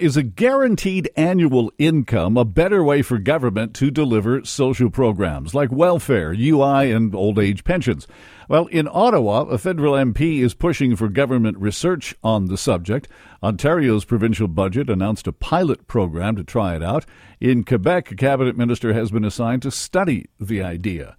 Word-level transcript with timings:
Is 0.00 0.16
a 0.16 0.22
guaranteed 0.22 1.10
annual 1.14 1.70
income 1.76 2.38
a 2.38 2.44
better 2.46 2.82
way 2.82 3.02
for 3.02 3.18
government 3.18 3.74
to 3.74 3.90
deliver 3.90 4.42
social 4.46 4.88
programs 4.88 5.54
like 5.54 5.70
welfare, 5.70 6.32
UI, 6.32 6.90
and 6.90 7.14
old 7.14 7.38
age 7.38 7.64
pensions? 7.64 8.08
Well, 8.48 8.64
in 8.68 8.88
Ottawa, 8.90 9.42
a 9.42 9.58
federal 9.58 9.92
MP 9.92 10.38
is 10.40 10.54
pushing 10.54 10.96
for 10.96 11.10
government 11.10 11.58
research 11.58 12.14
on 12.24 12.46
the 12.46 12.56
subject. 12.56 13.08
Ontario's 13.42 14.06
provincial 14.06 14.48
budget 14.48 14.88
announced 14.88 15.26
a 15.26 15.32
pilot 15.32 15.86
program 15.86 16.34
to 16.36 16.44
try 16.44 16.74
it 16.74 16.82
out. 16.82 17.04
In 17.38 17.62
Quebec, 17.62 18.10
a 18.10 18.16
cabinet 18.16 18.56
minister 18.56 18.94
has 18.94 19.10
been 19.10 19.26
assigned 19.26 19.60
to 19.62 19.70
study 19.70 20.30
the 20.40 20.62
idea. 20.62 21.14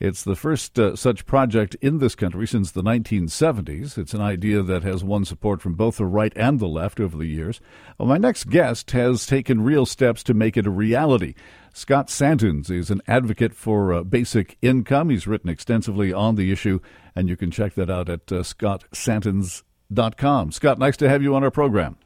It's 0.00 0.24
the 0.24 0.34
first 0.34 0.76
uh, 0.78 0.96
such 0.96 1.26
project 1.26 1.76
in 1.82 1.98
this 1.98 2.14
country 2.14 2.46
since 2.46 2.70
the 2.70 2.82
1970s. 2.82 3.98
It's 3.98 4.14
an 4.14 4.22
idea 4.22 4.62
that 4.62 4.82
has 4.82 5.04
won 5.04 5.26
support 5.26 5.60
from 5.60 5.74
both 5.74 5.98
the 5.98 6.06
right 6.06 6.32
and 6.34 6.58
the 6.58 6.66
left 6.66 7.00
over 7.00 7.18
the 7.18 7.26
years. 7.26 7.60
Well, 7.98 8.08
my 8.08 8.16
next 8.16 8.48
guest 8.48 8.92
has 8.92 9.26
taken 9.26 9.60
real 9.60 9.84
steps 9.84 10.22
to 10.22 10.32
make 10.32 10.56
it 10.56 10.66
a 10.66 10.70
reality. 10.70 11.34
Scott 11.74 12.08
Santens 12.08 12.70
is 12.70 12.90
an 12.90 13.02
advocate 13.06 13.54
for 13.54 13.92
uh, 13.92 14.02
basic 14.02 14.56
income. 14.62 15.10
He's 15.10 15.26
written 15.26 15.50
extensively 15.50 16.14
on 16.14 16.36
the 16.36 16.50
issue, 16.50 16.80
and 17.14 17.28
you 17.28 17.36
can 17.36 17.50
check 17.50 17.74
that 17.74 17.90
out 17.90 18.08
at 18.08 18.32
uh, 18.32 18.36
scottsantens.com. 18.36 20.52
Scott, 20.52 20.78
nice 20.78 20.96
to 20.96 21.10
have 21.10 21.22
you 21.22 21.34
on 21.34 21.44
our 21.44 21.50
program. 21.50 21.98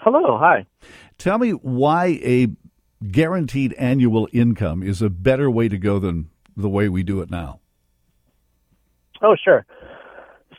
Hello, 0.00 0.36
hi. 0.36 0.66
Tell 1.16 1.38
me 1.38 1.52
why 1.52 2.20
a 2.22 2.48
guaranteed 3.10 3.72
annual 3.74 4.28
income 4.34 4.82
is 4.82 5.00
a 5.00 5.08
better 5.08 5.50
way 5.50 5.70
to 5.70 5.78
go 5.78 5.98
than 5.98 6.28
the 6.56 6.68
way 6.68 6.88
we 6.88 7.02
do 7.02 7.20
it 7.20 7.30
now? 7.30 7.60
Oh, 9.22 9.36
sure. 9.42 9.64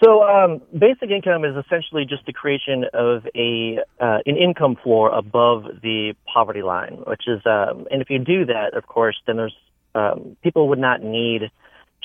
So, 0.04 0.24
um, 0.24 0.62
basic 0.78 1.10
income 1.10 1.46
is 1.46 1.56
essentially 1.56 2.06
just 2.06 2.26
the 2.26 2.34
creation 2.34 2.86
of 2.94 3.26
a 3.36 3.80
uh, 4.00 4.20
an 4.26 4.36
income 4.36 4.76
floor 4.84 5.10
above 5.10 5.64
the 5.82 6.16
poverty 6.26 6.62
line, 6.62 7.04
which 7.08 7.24
is, 7.28 7.42
um, 7.46 7.88
and 7.90 8.02
if 8.02 8.10
you 8.10 8.20
do 8.20 8.46
that, 8.46 8.74
of 8.74 8.88
course, 8.88 9.16
then 9.26 9.38
there's 9.38 9.56
um, 9.94 10.36
people 10.44 10.68
would 10.70 10.80
not 10.80 11.02
need 11.02 11.50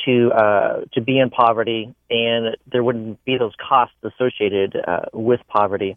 to 0.05 0.30
uh, 0.30 0.80
to 0.92 1.00
be 1.00 1.18
in 1.18 1.30
poverty, 1.30 1.92
and 2.08 2.56
there 2.70 2.84
wouldn't 2.84 3.24
be 3.24 3.36
those 3.38 3.55
costs 3.56 3.96
associated 4.05 4.77
uh, 4.77 5.06
with 5.12 5.41
poverty. 5.48 5.96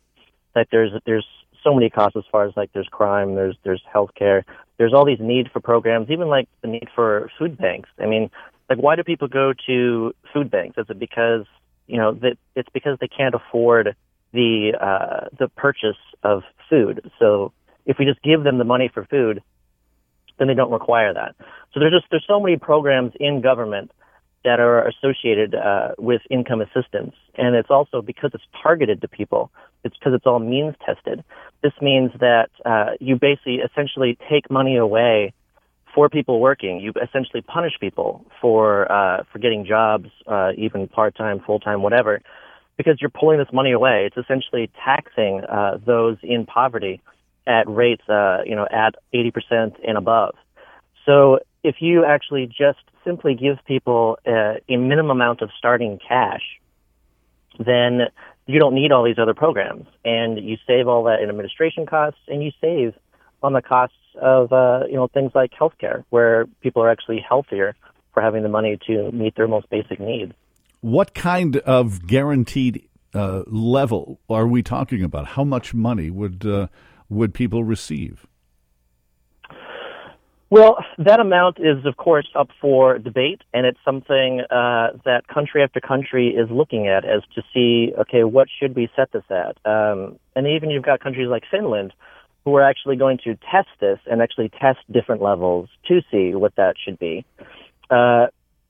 Like 0.55 0.69
there's 0.71 0.91
there's 1.05 1.27
so 1.63 1.73
many 1.73 1.89
costs 1.89 2.17
as 2.17 2.23
far 2.31 2.45
as 2.45 2.53
like 2.55 2.71
there's 2.73 2.87
crime, 2.87 3.35
there's 3.35 3.55
there's 3.63 3.81
healthcare, 3.93 4.43
there's 4.77 4.93
all 4.93 5.05
these 5.05 5.19
need 5.19 5.49
for 5.51 5.59
programs, 5.59 6.09
even 6.09 6.27
like 6.27 6.47
the 6.61 6.67
need 6.67 6.87
for 6.95 7.29
food 7.37 7.57
banks. 7.57 7.89
I 7.99 8.05
mean, 8.05 8.29
like 8.69 8.79
why 8.79 8.95
do 8.95 9.03
people 9.03 9.27
go 9.27 9.53
to 9.67 10.13
food 10.33 10.51
banks? 10.51 10.77
Is 10.77 10.85
it 10.89 10.99
because 10.99 11.45
you 11.87 11.97
know 11.97 12.13
that 12.13 12.37
it's 12.55 12.69
because 12.73 12.97
they 12.99 13.07
can't 13.07 13.35
afford 13.35 13.95
the 14.31 14.73
uh, 14.79 15.27
the 15.37 15.47
purchase 15.49 15.97
of 16.23 16.43
food? 16.69 17.09
So 17.19 17.53
if 17.85 17.97
we 17.99 18.05
just 18.05 18.21
give 18.21 18.43
them 18.43 18.57
the 18.57 18.63
money 18.63 18.89
for 18.93 19.05
food, 19.05 19.41
then 20.39 20.47
they 20.47 20.53
don't 20.53 20.71
require 20.71 21.13
that. 21.13 21.35
So 21.73 21.79
there's 21.79 21.93
just 21.93 22.05
there's 22.11 22.25
so 22.27 22.39
many 22.39 22.57
programs 22.57 23.13
in 23.19 23.41
government 23.41 23.91
that 24.43 24.59
are 24.59 24.87
associated 24.87 25.55
uh, 25.55 25.89
with 25.97 26.21
income 26.29 26.61
assistance. 26.61 27.15
And 27.35 27.55
it's 27.55 27.69
also 27.69 28.01
because 28.01 28.31
it's 28.33 28.43
targeted 28.61 29.01
to 29.01 29.07
people. 29.07 29.51
It's 29.83 29.97
because 29.97 30.13
it's 30.13 30.25
all 30.25 30.39
means 30.39 30.75
tested. 30.85 31.23
This 31.61 31.73
means 31.81 32.11
that 32.19 32.49
uh, 32.65 32.91
you 32.99 33.15
basically 33.15 33.57
essentially 33.57 34.17
take 34.29 34.49
money 34.51 34.77
away 34.77 35.33
for 35.93 36.09
people 36.09 36.39
working. 36.39 36.79
You 36.79 36.93
essentially 37.01 37.41
punish 37.41 37.73
people 37.79 38.25
for 38.41 38.91
uh, 38.91 39.23
for 39.31 39.39
getting 39.39 39.65
jobs, 39.65 40.09
uh, 40.27 40.51
even 40.57 40.87
part 40.87 41.15
time, 41.15 41.39
full 41.45 41.59
time, 41.59 41.81
whatever, 41.83 42.21
because 42.77 42.99
you're 42.99 43.09
pulling 43.09 43.37
this 43.37 43.51
money 43.53 43.71
away. 43.71 44.05
It's 44.07 44.17
essentially 44.17 44.69
taxing 44.83 45.43
uh, 45.45 45.77
those 45.85 46.17
in 46.23 46.45
poverty 46.45 47.01
at 47.45 47.67
rates, 47.67 48.07
uh, 48.09 48.39
you 48.45 48.55
know, 48.55 48.67
at 48.71 48.95
80% 49.13 49.73
and 49.85 49.97
above. 49.97 50.35
So 51.05 51.39
if 51.63 51.75
you 51.79 52.05
actually 52.05 52.47
just 52.47 52.79
simply 53.03 53.35
give 53.35 53.57
people 53.65 54.17
a, 54.25 54.55
a 54.69 54.77
minimum 54.77 55.11
amount 55.11 55.41
of 55.41 55.49
starting 55.57 55.99
cash, 56.05 56.41
then 57.57 58.01
you 58.45 58.59
don't 58.59 58.75
need 58.75 58.91
all 58.91 59.03
these 59.03 59.19
other 59.19 59.33
programs, 59.33 59.85
and 60.03 60.37
you 60.37 60.57
save 60.67 60.87
all 60.87 61.03
that 61.05 61.21
in 61.21 61.29
administration 61.29 61.85
costs, 61.85 62.19
and 62.27 62.43
you 62.43 62.51
save 62.59 62.93
on 63.41 63.53
the 63.53 63.61
costs 63.61 63.95
of 64.21 64.51
uh, 64.51 64.81
you 64.87 64.95
know 64.95 65.07
things 65.07 65.31
like 65.33 65.51
healthcare, 65.51 66.03
where 66.09 66.45
people 66.61 66.83
are 66.83 66.89
actually 66.89 67.23
healthier 67.27 67.75
for 68.13 68.21
having 68.21 68.43
the 68.43 68.49
money 68.49 68.77
to 68.87 69.11
meet 69.11 69.35
their 69.35 69.47
most 69.47 69.69
basic 69.69 69.99
needs. 69.99 70.33
What 70.81 71.13
kind 71.13 71.57
of 71.57 72.05
guaranteed 72.05 72.87
uh, 73.13 73.43
level 73.47 74.19
are 74.29 74.47
we 74.47 74.61
talking 74.61 75.03
about? 75.03 75.27
How 75.27 75.43
much 75.43 75.73
money 75.73 76.09
would 76.09 76.45
uh, 76.45 76.67
would 77.09 77.33
people 77.33 77.63
receive? 77.63 78.27
Well, 80.53 80.85
that 80.99 81.19
amount 81.19 81.57
is, 81.57 81.83
of 81.83 81.97
course, 81.97 82.29
up 82.35 82.49
for 82.61 82.99
debate, 82.99 83.41
and 83.55 83.65
it's 83.65 83.79
something 83.83 84.41
uh, 84.51 84.89
that 85.03 85.23
country 85.27 85.63
after 85.63 85.79
country 85.79 86.27
is 86.27 86.47
looking 86.51 86.87
at 86.87 87.05
as 87.05 87.23
to 87.33 87.41
see, 87.51 87.91
okay, 87.97 88.23
what 88.23 88.49
should 88.59 88.75
we 88.75 88.87
set 88.95 89.11
this 89.11 89.23
at? 89.31 89.57
Um, 89.65 90.19
and 90.35 90.45
even 90.45 90.69
you've 90.69 90.83
got 90.83 90.99
countries 90.99 91.27
like 91.27 91.41
Finland 91.49 91.91
who 92.45 92.55
are 92.55 92.61
actually 92.61 92.97
going 92.97 93.17
to 93.23 93.35
test 93.51 93.69
this 93.79 93.97
and 94.05 94.21
actually 94.21 94.49
test 94.49 94.77
different 94.91 95.23
levels 95.23 95.69
to 95.87 96.01
see 96.11 96.35
what 96.35 96.55
that 96.57 96.75
should 96.77 96.99
be. 96.99 97.25
Uh, 97.89 98.27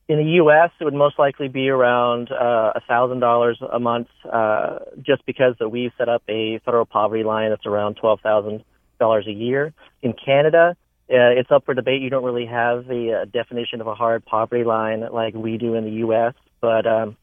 in 0.08 0.20
the 0.20 0.32
U.S., 0.36 0.72
it 0.80 0.86
would 0.86 0.94
most 0.94 1.20
likely 1.20 1.50
be 1.50 1.68
around 1.68 2.32
uh, 2.32 2.72
a 2.76 2.82
thousand 2.88 3.20
dollars 3.20 3.62
a 3.74 3.80
month, 3.82 4.08
uh, 4.32 4.80
just 5.02 5.26
because 5.26 5.56
we've 5.60 5.92
set 5.98 6.08
up 6.08 6.24
a 6.30 6.60
federal 6.64 6.86
poverty 6.86 7.26
line 7.26 7.50
that's 7.50 7.66
around 7.66 7.96
twelve 7.96 8.22
thousand 8.22 8.64
dollars 9.02 9.28
a 9.28 9.34
year. 9.34 9.74
In 10.02 10.14
Canada, 10.14 10.78
uh, 11.10 11.36
it's 11.38 11.52
up 11.52 11.66
for 11.66 11.74
debate. 11.74 12.02
You 12.02 12.10
don't 12.10 12.24
really 12.24 12.46
have 12.46 12.88
the 12.88 13.22
uh, 13.22 13.26
definition 13.26 13.82
of 13.82 13.88
a 13.88 13.96
hard 13.96 14.26
poverty 14.26 14.64
line 14.64 15.04
like 15.12 15.34
we 15.34 15.58
do 15.58 15.76
in 15.76 15.84
the 15.84 15.92
U.S., 15.92 16.34
but 16.62 16.88
um, 16.88 17.18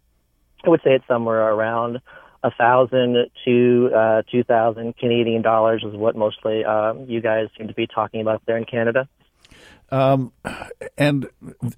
I 0.65 0.69
would 0.69 0.81
say 0.85 0.91
it's 0.93 1.07
somewhere 1.09 1.41
around 1.41 2.01
a 2.43 2.51
thousand 2.51 3.31
to 3.45 3.91
uh, 3.95 4.23
two 4.31 4.45
thousand 4.45 4.97
Canadian 4.97 5.43
dollars 5.43 5.85
is 5.87 5.95
what 5.95 6.17
mostly 6.17 6.65
um, 6.65 7.07
you 7.07 7.21
guys 7.21 7.49
seem 7.57 7.69
to 7.69 7.75
be 7.75 7.87
talking 7.87 8.21
about 8.21 8.43
there 8.47 8.57
in 8.57 8.65
Canada. 8.65 9.09
Um, 9.91 10.33
and 10.97 11.29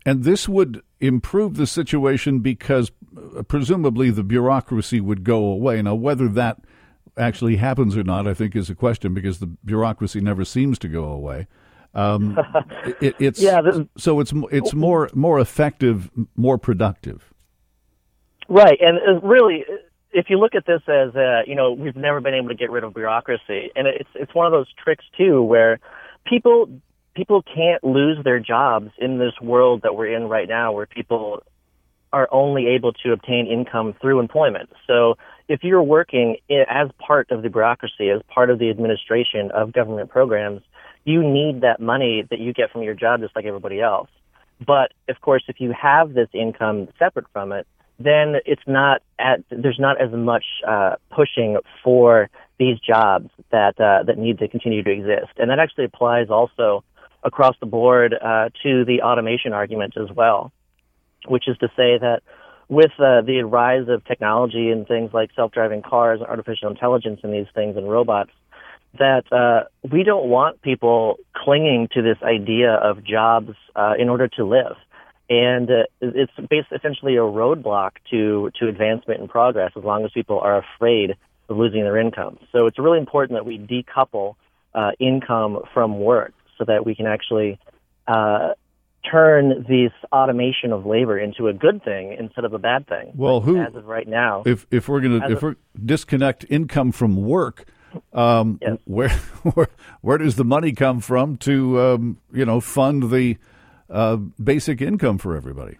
and 0.04 0.24
this 0.24 0.48
would 0.48 0.82
improve 1.00 1.56
the 1.56 1.66
situation 1.66 2.40
because 2.40 2.92
uh, 3.16 3.42
presumably 3.42 4.10
the 4.10 4.22
bureaucracy 4.22 5.00
would 5.00 5.24
go 5.24 5.44
away. 5.44 5.80
Now, 5.82 5.94
whether 5.94 6.28
that 6.28 6.58
actually 7.16 7.56
happens 7.56 7.96
or 7.96 8.04
not, 8.04 8.26
I 8.26 8.34
think 8.34 8.54
is 8.54 8.70
a 8.70 8.74
question 8.74 9.14
because 9.14 9.38
the 9.38 9.46
bureaucracy 9.46 10.20
never 10.20 10.44
seems 10.44 10.78
to 10.80 10.88
go 10.88 11.04
away. 11.04 11.46
Um, 11.94 12.38
it, 13.00 13.14
it's 13.18 13.40
yeah, 13.40 13.60
this, 13.60 13.80
so 13.96 14.20
it's 14.20 14.32
it's 14.50 14.74
more 14.74 15.10
more 15.14 15.38
effective, 15.38 16.10
more 16.36 16.58
productive. 16.58 17.32
Right, 18.48 18.78
and 18.80 19.22
really, 19.22 19.64
if 20.12 20.26
you 20.28 20.38
look 20.38 20.54
at 20.54 20.66
this 20.66 20.82
as 20.88 21.14
uh, 21.14 21.42
you 21.46 21.54
know, 21.54 21.72
we've 21.72 21.96
never 21.96 22.20
been 22.20 22.34
able 22.34 22.48
to 22.48 22.54
get 22.54 22.70
rid 22.70 22.84
of 22.84 22.94
bureaucracy, 22.94 23.70
and 23.76 23.86
it's 23.86 24.10
it's 24.14 24.34
one 24.34 24.46
of 24.46 24.52
those 24.52 24.72
tricks 24.82 25.04
too, 25.16 25.42
where 25.42 25.80
people 26.26 26.68
people 27.14 27.42
can't 27.42 27.84
lose 27.84 28.18
their 28.24 28.40
jobs 28.40 28.90
in 28.98 29.18
this 29.18 29.34
world 29.40 29.82
that 29.82 29.94
we're 29.94 30.14
in 30.14 30.28
right 30.28 30.48
now, 30.48 30.72
where 30.72 30.86
people 30.86 31.42
are 32.12 32.28
only 32.30 32.66
able 32.68 32.92
to 32.92 33.12
obtain 33.12 33.46
income 33.46 33.94
through 34.00 34.20
employment. 34.20 34.68
So 34.86 35.14
if 35.48 35.60
you're 35.62 35.82
working 35.82 36.36
as 36.50 36.88
part 36.98 37.30
of 37.30 37.42
the 37.42 37.48
bureaucracy, 37.48 38.10
as 38.10 38.20
part 38.28 38.50
of 38.50 38.58
the 38.58 38.68
administration 38.70 39.50
of 39.52 39.72
government 39.72 40.10
programs, 40.10 40.60
you 41.04 41.22
need 41.22 41.62
that 41.62 41.80
money 41.80 42.24
that 42.30 42.38
you 42.38 42.52
get 42.52 42.70
from 42.70 42.82
your 42.82 42.94
job 42.94 43.20
just 43.20 43.34
like 43.34 43.44
everybody 43.44 43.80
else. 43.80 44.08
But 44.64 44.92
of 45.08 45.20
course, 45.20 45.42
if 45.48 45.60
you 45.60 45.72
have 45.80 46.14
this 46.14 46.28
income 46.32 46.88
separate 46.98 47.26
from 47.32 47.52
it, 47.52 47.66
then 47.98 48.36
it's 48.46 48.62
not 48.66 49.02
at, 49.18 49.40
there's 49.50 49.78
not 49.78 50.00
as 50.00 50.10
much 50.12 50.44
uh, 50.66 50.96
pushing 51.10 51.58
for 51.82 52.30
these 52.58 52.78
jobs 52.78 53.30
that 53.50 53.80
uh, 53.80 54.04
that 54.04 54.18
need 54.18 54.38
to 54.38 54.48
continue 54.48 54.82
to 54.82 54.90
exist, 54.90 55.32
and 55.38 55.50
that 55.50 55.58
actually 55.58 55.84
applies 55.84 56.28
also 56.30 56.84
across 57.24 57.56
the 57.60 57.66
board 57.66 58.14
uh, 58.14 58.48
to 58.62 58.84
the 58.84 59.02
automation 59.02 59.52
argument 59.52 59.94
as 59.96 60.10
well, 60.14 60.52
which 61.26 61.48
is 61.48 61.56
to 61.58 61.68
say 61.76 61.98
that 61.98 62.20
with 62.68 62.92
uh, 62.98 63.20
the 63.22 63.42
rise 63.42 63.88
of 63.88 64.04
technology 64.04 64.70
and 64.70 64.86
things 64.86 65.10
like 65.12 65.30
self-driving 65.34 65.82
cars, 65.82 66.20
artificial 66.20 66.70
intelligence, 66.70 67.20
and 67.22 67.32
these 67.32 67.46
things 67.54 67.76
and 67.76 67.90
robots, 67.90 68.30
that 68.98 69.24
uh, 69.32 69.68
we 69.90 70.02
don't 70.02 70.28
want 70.28 70.60
people 70.62 71.18
clinging 71.34 71.88
to 71.92 72.02
this 72.02 72.18
idea 72.22 72.72
of 72.72 73.04
jobs 73.04 73.54
uh, 73.74 73.94
in 73.98 74.08
order 74.08 74.28
to 74.28 74.44
live. 74.44 74.76
And 75.30 75.70
uh, 75.70 75.84
it's 76.00 76.32
basically 76.36 76.76
essentially 76.76 77.16
a 77.16 77.20
roadblock 77.20 77.92
to, 78.10 78.50
to 78.58 78.68
advancement 78.68 79.20
and 79.20 79.30
progress 79.30 79.72
as 79.76 79.82
long 79.84 80.04
as 80.04 80.10
people 80.12 80.40
are 80.40 80.58
afraid 80.58 81.16
of 81.48 81.56
losing 81.56 81.82
their 81.82 81.96
income. 81.96 82.38
So 82.52 82.66
it's 82.66 82.78
really 82.78 82.98
important 82.98 83.38
that 83.38 83.46
we 83.46 83.58
decouple 83.58 84.34
uh, 84.74 84.90
income 84.98 85.60
from 85.72 86.00
work 86.00 86.34
so 86.58 86.64
that 86.66 86.84
we 86.84 86.94
can 86.94 87.06
actually 87.06 87.58
uh, 88.06 88.50
turn 89.10 89.64
this 89.68 89.92
automation 90.12 90.72
of 90.72 90.86
labor 90.86 91.18
into 91.18 91.48
a 91.48 91.52
good 91.52 91.82
thing 91.84 92.16
instead 92.18 92.44
of 92.44 92.52
a 92.52 92.58
bad 92.58 92.86
thing. 92.86 93.12
Well, 93.14 93.40
who 93.40 93.60
as 93.60 93.74
of 93.74 93.86
right 93.86 94.06
now, 94.06 94.42
if 94.46 94.66
if 94.70 94.88
we're 94.88 95.00
going 95.00 95.20
to 95.20 95.30
if 95.30 95.42
we're 95.42 95.56
disconnect 95.84 96.46
income 96.48 96.92
from 96.92 97.16
work, 97.16 97.66
Um, 98.12 98.58
yes. 98.62 98.78
where, 98.84 99.08
where 99.54 99.68
where 100.00 100.18
does 100.18 100.36
the 100.36 100.44
money 100.44 100.72
come 100.72 101.00
from 101.00 101.36
to 101.38 101.80
um, 101.80 102.18
you 102.32 102.44
know 102.44 102.60
fund 102.60 103.10
the 103.10 103.38
uh, 103.90 104.16
basic 104.16 104.80
income 104.80 105.18
for 105.18 105.36
everybody? 105.36 105.78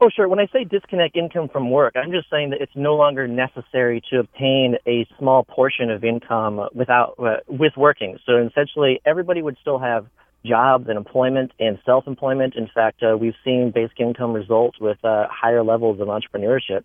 Oh, 0.00 0.10
sure. 0.14 0.28
When 0.28 0.38
I 0.38 0.46
say 0.52 0.64
disconnect 0.64 1.16
income 1.16 1.48
from 1.48 1.70
work, 1.70 1.94
I'm 1.96 2.10
just 2.10 2.28
saying 2.28 2.50
that 2.50 2.60
it's 2.60 2.74
no 2.74 2.94
longer 2.94 3.26
necessary 3.26 4.02
to 4.10 4.18
obtain 4.18 4.76
a 4.86 5.06
small 5.18 5.44
portion 5.44 5.90
of 5.90 6.04
income 6.04 6.68
without 6.74 7.14
uh, 7.18 7.36
with 7.48 7.72
working. 7.76 8.18
So 8.26 8.36
essentially, 8.36 9.00
everybody 9.06 9.40
would 9.40 9.56
still 9.60 9.78
have 9.78 10.06
jobs 10.44 10.88
and 10.88 10.98
employment 10.98 11.52
and 11.58 11.78
self-employment. 11.86 12.54
In 12.54 12.68
fact, 12.74 13.02
uh, 13.02 13.16
we've 13.16 13.36
seen 13.44 13.72
basic 13.74 13.98
income 13.98 14.32
results 14.32 14.78
with 14.78 15.02
uh, 15.04 15.26
higher 15.30 15.62
levels 15.62 16.00
of 16.00 16.08
entrepreneurship. 16.08 16.84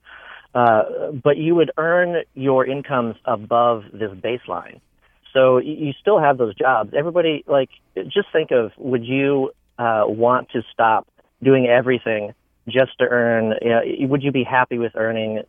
Uh, 0.54 1.12
but 1.24 1.38
you 1.38 1.56
would 1.56 1.72
earn 1.78 2.24
your 2.34 2.66
incomes 2.66 3.16
above 3.26 3.84
this 3.94 4.12
baseline. 4.12 4.80
So 5.34 5.60
you 5.60 5.94
still 6.02 6.20
have 6.20 6.38
those 6.38 6.56
jobs. 6.56 6.94
Everybody, 6.98 7.44
like, 7.48 7.70
just 7.96 8.32
think 8.34 8.50
of, 8.52 8.72
would 8.78 9.06
you 9.06 9.52
uh, 9.78 10.04
want 10.08 10.50
to 10.52 10.64
stop 10.74 11.08
doing 11.44 11.68
everything 11.68 12.34
just 12.68 12.98
to 13.00 13.06
earn, 13.06 13.54
you 13.62 13.70
know, 13.70 14.08
would 14.08 14.24
you 14.24 14.32
be 14.32 14.44
happy 14.44 14.80
with 14.80 14.94
earning 14.96 15.44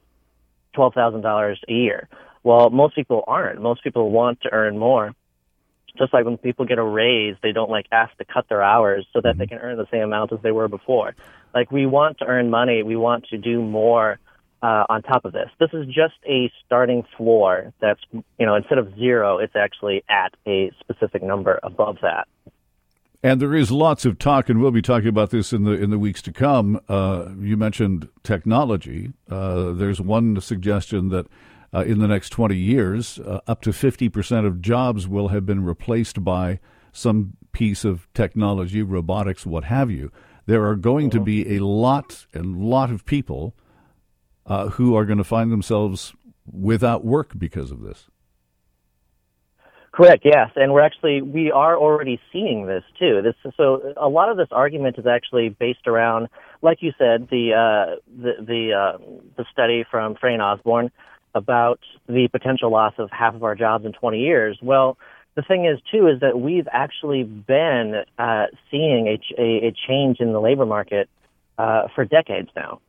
$12,000 0.77 1.57
a 1.67 1.73
year? 1.73 2.09
Well, 2.43 2.71
most 2.71 2.95
people 2.95 3.25
aren't. 3.27 3.61
Most 3.61 3.83
people 3.83 4.11
want 4.11 4.43
to 4.43 4.53
earn 4.53 4.79
more. 4.79 5.15
Just 5.99 6.13
like 6.13 6.25
when 6.25 6.39
people 6.39 6.67
get 6.67 6.79
a 6.79 6.85
raise, 6.85 7.37
they 7.43 7.53
don't 7.53 7.71
like 7.71 7.87
ask 7.91 8.17
to 8.19 8.25
cut 8.25 8.49
their 8.49 8.63
hours 8.63 9.07
so 9.13 9.21
that 9.21 9.37
they 9.37 9.45
mm-hmm. 9.45 9.57
can 9.57 9.59
earn 9.59 9.77
the 9.77 9.87
same 9.91 10.03
amount 10.03 10.33
as 10.33 10.39
they 10.43 10.53
were 10.53 10.69
before. 10.69 11.15
Like 11.55 11.71
we 11.71 11.87
want 11.87 12.19
to 12.19 12.27
earn 12.27 12.49
money. 12.49 12.83
We 12.83 12.97
want 12.97 13.27
to 13.29 13.39
do 13.39 13.61
more 13.61 14.19
uh, 14.63 14.85
on 14.89 15.03
top 15.03 15.25
of 15.25 15.33
this. 15.33 15.49
This 15.59 15.71
is 15.73 15.87
just 15.87 16.15
a 16.29 16.51
starting 16.65 17.05
floor 17.17 17.73
that's, 17.81 18.01
you 18.13 18.47
know, 18.47 18.55
instead 18.55 18.79
of 18.79 18.95
zero, 18.97 19.39
it's 19.39 19.57
actually 19.57 20.05
at 20.09 20.35
a 20.47 20.71
specific 20.81 21.23
number 21.23 21.59
above 21.63 21.99
that. 22.03 22.29
And 23.23 23.41
there 23.41 23.55
is 23.55 23.71
lots 23.71 24.07
of 24.07 24.19
talk, 24.19 24.49
and 24.49 24.61
we'll 24.61 24.71
be 24.71 24.81
talking 24.81 25.09
about 25.09 25.29
this 25.29 25.53
in 25.53 25.65
the 25.65 25.73
in 25.73 25.91
the 25.91 25.99
weeks 25.99 26.23
to 26.23 26.33
come. 26.33 26.81
Uh, 26.89 27.29
you 27.39 27.59
mentioned 27.59 28.09
technology. 28.23 29.13
Uh, 29.29 29.73
there's 29.73 30.01
one 30.01 30.41
suggestion 30.41 31.11
that 31.11 31.27
uh, 31.75 31.81
in 31.81 31.99
the 31.99 32.09
next 32.09 32.31
20 32.31 32.57
years, 32.57 33.19
uh, 33.19 33.41
up 33.47 33.61
to 33.63 33.75
50 33.75 34.09
percent 34.09 34.47
of 34.47 34.63
jobs 34.63 35.07
will 35.07 35.29
have 35.29 35.45
been 35.45 35.63
replaced 35.63 36.25
by 36.25 36.61
some 36.93 37.35
piece 37.53 37.85
of 37.85 38.09
technology, 38.15 38.83
robotics, 38.83 39.45
what 39.45 39.65
have 39.65 39.91
you. 39.91 40.11
There 40.47 40.65
are 40.67 40.77
going 40.77 41.11
to 41.11 41.19
mm-hmm. 41.19 41.25
be 41.25 41.57
a 41.57 41.65
lot 41.65 42.27
and 42.33 42.57
lot 42.57 42.91
of 42.91 43.05
people 43.05 43.55
uh, 44.47 44.69
who 44.71 44.95
are 44.95 45.05
going 45.05 45.19
to 45.19 45.25
find 45.25 45.53
themselves 45.53 46.15
without 46.51 47.05
work 47.05 47.39
because 47.39 47.71
of 47.71 47.81
this. 47.83 48.09
Correct. 49.93 50.23
Yes, 50.25 50.51
and 50.55 50.73
we're 50.73 50.83
actually 50.83 51.21
we 51.21 51.51
are 51.51 51.77
already 51.77 52.21
seeing 52.33 52.67
this 52.67 52.85
too. 52.99 53.23
This 53.23 53.35
so 53.57 53.93
a 53.97 54.09
lot 54.09 54.31
of 54.31 54.37
this 54.37 54.49
argument 54.53 54.99
is 54.99 55.07
actually 55.07 55.49
based 55.49 55.87
around, 55.89 56.29
like 56.63 56.79
you 56.81 56.93
said, 56.97 57.29
the 57.29 57.53
uh, 57.55 57.97
the 58.07 58.33
the, 58.41 58.73
uh, 58.73 58.99
the 59.37 59.45
study 59.53 59.85
from 59.91 60.15
Frey 60.15 60.33
and 60.33 60.43
Osborne 60.43 60.93
about 61.35 61.81
the 62.07 62.29
potential 62.31 62.71
loss 62.71 62.95
of 62.99 63.11
half 63.11 63.35
of 63.35 63.43
our 63.43 63.55
jobs 63.55 63.85
in 63.85 63.93
20 63.93 64.19
years. 64.19 64.59
Well, 64.63 64.97
the 65.35 65.43
thing 65.43 65.65
is 65.65 65.81
too 65.91 66.09
is 66.09 66.21
that 66.21 66.41
we've 66.41 66.69
actually 66.73 67.25
been 67.25 68.03
uh, 68.19 68.47
seeing 68.71 69.07
a, 69.07 69.41
a, 69.41 69.69
a 69.69 69.75
change 69.89 70.21
in 70.21 70.33
the 70.33 70.41
labor 70.41 70.67
market 70.67 71.09
uh, 71.59 71.89
for 71.95 72.05
decades 72.05 72.49
now, 72.57 72.81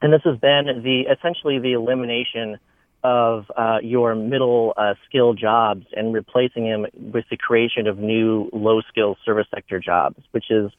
and 0.00 0.12
this 0.12 0.22
has 0.24 0.38
been 0.38 0.82
the 0.82 1.04
essentially 1.12 1.58
the 1.58 1.72
elimination 1.72 2.58
of 3.04 3.44
uh, 3.56 3.78
your 3.82 4.14
middle 4.14 4.74
uh, 4.76 4.94
skill 5.08 5.32
jobs 5.34 5.86
and 5.96 6.12
replacing 6.12 6.64
them 6.64 6.86
with 7.12 7.24
the 7.30 7.36
creation 7.36 7.86
of 7.86 7.98
new 7.98 8.50
low 8.52 8.80
skill 8.82 9.16
service 9.24 9.46
sector 9.54 9.78
jobs, 9.78 10.16
which 10.32 10.50
is 10.50 10.70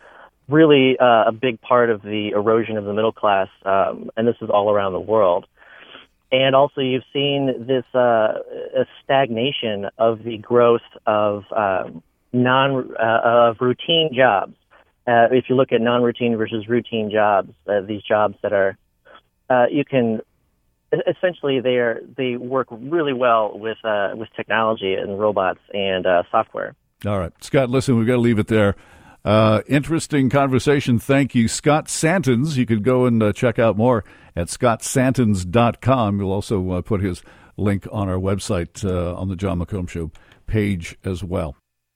really 0.50 0.98
uh, 1.00 1.26
a 1.28 1.32
big 1.32 1.62
part 1.62 1.90
of 1.90 2.02
the 2.02 2.30
erosion 2.30 2.78
of 2.78 2.86
the 2.86 2.94
middle 2.94 3.12
class, 3.12 3.48
um, 3.66 4.10
and 4.18 4.28
this 4.28 4.36
is 4.42 4.50
all 4.50 4.72
around 4.72 4.94
the 4.94 5.00
world. 5.00 5.46
And 6.32 6.56
also, 6.56 6.82
you've 6.82 7.04
seen 7.12 7.66
this 7.66 7.86
uh, 7.96 8.40
stagnation 9.04 9.90
of 9.98 10.24
the 10.24 10.38
growth 10.38 10.82
of 11.08 11.44
um, 11.56 12.04
non 12.34 12.96
uh, 12.96 13.50
of 13.50 13.58
routine 13.60 14.12
jobs. 14.14 14.54
Uh, 15.08 15.26
if 15.32 15.46
you 15.50 15.56
look 15.56 15.72
at 15.72 15.82
non-routine 15.82 16.38
versus 16.38 16.68
routine 16.68 17.10
jobs, 17.10 17.52
these 17.88 18.04
jobs 18.04 18.36
that 18.44 18.54
are 18.54 18.78
you 19.70 19.84
can 19.86 20.22
essentially 21.08 21.60
they 21.60 21.78
are 21.78 22.02
they 22.18 22.36
work 22.36 22.68
really 22.72 23.14
well 23.14 23.58
with 23.58 23.78
uh, 23.84 24.12
with 24.16 24.30
technology 24.36 24.94
and 24.94 25.20
robots 25.20 25.60
and 25.74 26.06
uh, 26.06 26.24
software. 26.32 26.76
All 27.06 27.20
right, 27.20 27.32
Scott. 27.42 27.70
Listen, 27.70 27.98
we've 27.98 28.08
got 28.08 28.14
to 28.14 28.20
leave 28.20 28.40
it 28.40 28.48
there. 28.48 28.76
Uh, 29.24 29.62
interesting 29.68 30.30
conversation. 30.30 30.98
Thank 30.98 31.36
you, 31.36 31.48
Scott 31.48 31.90
Santens. 31.90 32.58
You 32.58 32.66
could 32.66 32.84
go 32.84 33.06
and 33.06 33.22
uh, 33.22 33.34
check 33.34 33.60
out 33.60 33.78
more 33.78 34.04
at 34.36 34.48
scottsantens.com. 34.48 36.18
We'll 36.18 36.32
also 36.32 36.72
uh, 36.72 36.82
put 36.82 37.02
his 37.02 37.22
link 37.58 37.88
on 37.92 38.10
our 38.10 38.18
website 38.18 38.84
uh, 38.86 39.16
on 39.16 39.28
the 39.28 39.36
Jon 39.36 39.60
McComb 39.60 39.90
Show 39.90 40.12
page 40.48 40.98
as 41.04 41.24
well. 41.24 41.56